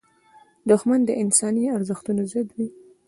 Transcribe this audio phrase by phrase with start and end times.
[0.69, 2.67] دښمن د انساني ارزښتونو ضد وي